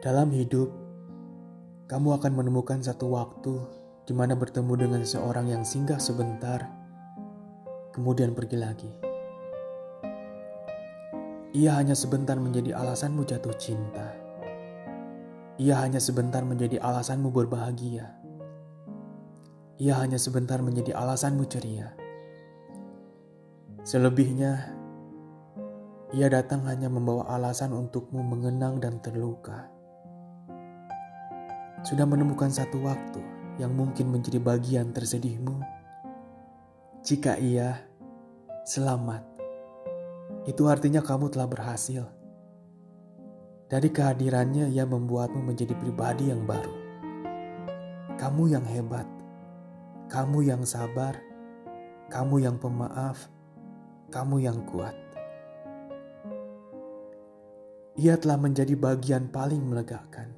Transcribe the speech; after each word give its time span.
Dalam 0.00 0.32
hidup, 0.32 0.72
kamu 1.84 2.16
akan 2.16 2.32
menemukan 2.32 2.80
satu 2.80 3.12
waktu 3.12 3.52
di 4.08 4.16
mana 4.16 4.32
bertemu 4.32 4.72
dengan 4.88 5.04
seseorang 5.04 5.52
yang 5.52 5.60
singgah 5.60 6.00
sebentar, 6.00 6.72
kemudian 7.92 8.32
pergi 8.32 8.56
lagi. 8.56 8.88
Ia 11.52 11.76
hanya 11.76 11.92
sebentar 11.92 12.40
menjadi 12.40 12.80
alasanmu 12.80 13.28
jatuh 13.28 13.52
cinta. 13.60 14.16
Ia 15.60 15.84
hanya 15.84 16.00
sebentar 16.00 16.48
menjadi 16.48 16.80
alasanmu 16.80 17.28
berbahagia. 17.28 18.08
Ia 19.84 20.00
hanya 20.00 20.16
sebentar 20.16 20.64
menjadi 20.64 20.96
alasanmu 20.96 21.44
ceria. 21.44 21.92
Selebihnya, 23.84 24.64
ia 26.16 26.32
datang 26.32 26.64
hanya 26.64 26.88
membawa 26.88 27.28
alasan 27.36 27.76
untukmu 27.76 28.24
mengenang 28.24 28.80
dan 28.80 28.96
terluka 29.04 29.79
sudah 31.80 32.04
menemukan 32.04 32.52
satu 32.52 32.84
waktu 32.84 33.20
yang 33.56 33.72
mungkin 33.72 34.12
menjadi 34.12 34.36
bagian 34.36 34.92
tersedihmu? 34.92 35.56
Jika 37.00 37.40
iya, 37.40 37.80
selamat. 38.68 39.24
Itu 40.44 40.68
artinya 40.68 41.00
kamu 41.00 41.32
telah 41.32 41.48
berhasil. 41.48 42.04
Dari 43.70 43.88
kehadirannya, 43.88 44.68
ia 44.68 44.84
membuatmu 44.84 45.40
menjadi 45.40 45.72
pribadi 45.78 46.28
yang 46.28 46.44
baru. 46.44 46.74
Kamu 48.20 48.52
yang 48.52 48.66
hebat, 48.68 49.08
kamu 50.12 50.44
yang 50.44 50.60
sabar, 50.68 51.16
kamu 52.12 52.44
yang 52.44 52.60
pemaaf, 52.60 53.30
kamu 54.12 54.44
yang 54.44 54.60
kuat. 54.68 54.92
Ia 57.96 58.20
telah 58.20 58.36
menjadi 58.36 58.76
bagian 58.76 59.32
paling 59.32 59.64
melegakan 59.64 60.29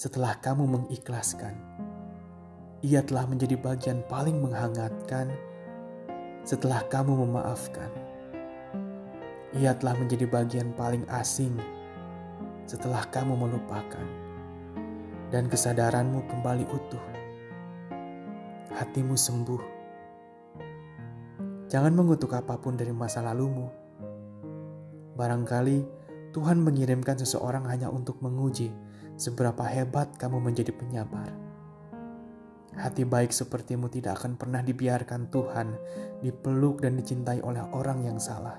setelah 0.00 0.32
kamu 0.40 0.64
mengikhlaskan. 0.64 1.52
Ia 2.80 3.04
telah 3.04 3.28
menjadi 3.28 3.60
bagian 3.60 4.00
paling 4.08 4.40
menghangatkan 4.40 5.28
setelah 6.40 6.80
kamu 6.88 7.20
memaafkan. 7.28 7.92
Ia 9.60 9.76
telah 9.76 9.92
menjadi 10.00 10.24
bagian 10.24 10.72
paling 10.72 11.04
asing 11.12 11.52
setelah 12.64 13.04
kamu 13.12 13.44
melupakan. 13.44 14.08
Dan 15.28 15.52
kesadaranmu 15.52 16.24
kembali 16.32 16.64
utuh. 16.64 17.04
Hatimu 18.72 19.20
sembuh. 19.20 19.62
Jangan 21.68 21.92
mengutuk 21.92 22.32
apa 22.32 22.56
pun 22.56 22.72
dari 22.72 22.96
masa 22.96 23.20
lalumu. 23.20 23.68
Barangkali 25.12 25.84
Tuhan 26.32 26.56
mengirimkan 26.64 27.20
seseorang 27.20 27.68
hanya 27.68 27.92
untuk 27.92 28.16
menguji 28.24 28.72
seberapa 29.20 29.60
hebat 29.68 30.16
kamu 30.16 30.40
menjadi 30.40 30.72
penyabar. 30.72 31.28
Hati 32.72 33.04
baik 33.04 33.36
sepertimu 33.36 33.92
tidak 33.92 34.16
akan 34.24 34.40
pernah 34.40 34.64
dibiarkan 34.64 35.28
Tuhan 35.28 35.76
dipeluk 36.24 36.80
dan 36.80 36.96
dicintai 36.96 37.44
oleh 37.44 37.60
orang 37.76 38.00
yang 38.08 38.16
salah. 38.16 38.56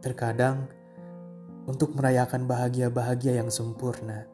Terkadang, 0.00 0.64
untuk 1.68 1.92
merayakan 1.92 2.48
bahagia-bahagia 2.48 3.36
yang 3.36 3.52
sempurna, 3.52 4.24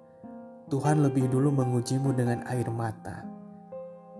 Tuhan 0.71 1.03
lebih 1.03 1.27
dulu 1.27 1.51
mengujimu 1.51 2.15
dengan 2.15 2.47
air 2.47 2.71
mata. 2.71 3.27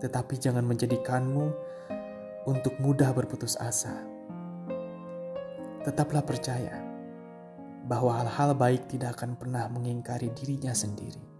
Tetapi 0.03 0.35
jangan 0.35 0.67
menjadikanmu 0.67 1.45
untuk 2.51 2.75
mudah 2.83 3.15
berputus 3.15 3.55
asa. 3.55 3.95
Tetaplah 5.87 6.25
percaya 6.25 6.82
bahwa 7.83 8.15
hal-hal 8.15 8.55
baik 8.55 8.87
tidak 8.87 9.19
akan 9.19 9.35
pernah 9.35 9.67
mengingkari 9.67 10.31
dirinya 10.31 10.71
sendiri. 10.71 11.32